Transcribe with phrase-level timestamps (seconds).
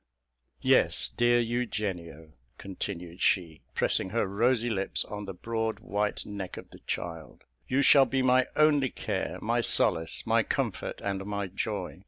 [0.63, 6.71] Yes, dear Eugenio," continued she, pressing her rosy lips on the broad white neck of
[6.71, 11.99] the child, "you shall be my only care, my solace, my comfort, and my joy.